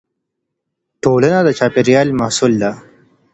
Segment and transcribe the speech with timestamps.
[1.03, 2.71] ټولنه د چاپېريال محصول ده.